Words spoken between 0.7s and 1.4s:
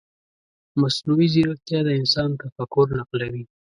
مصنوعي